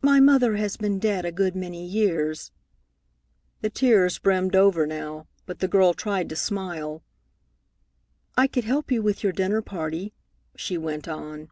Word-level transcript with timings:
"My 0.00 0.20
mother 0.20 0.56
has 0.56 0.78
been 0.78 0.98
dead 0.98 1.26
a 1.26 1.32
good 1.32 1.54
many 1.54 1.84
years." 1.84 2.50
The 3.60 3.68
tears 3.68 4.18
brimmed 4.18 4.56
over 4.56 4.86
now, 4.86 5.26
but 5.44 5.58
the 5.58 5.68
girl 5.68 5.92
tried 5.92 6.30
to 6.30 6.34
smile. 6.36 7.02
"I 8.38 8.46
could 8.46 8.64
help 8.64 8.90
you 8.90 9.02
with 9.02 9.22
your 9.22 9.32
dinner 9.34 9.60
party," 9.60 10.14
she 10.56 10.78
went 10.78 11.08
on. 11.08 11.50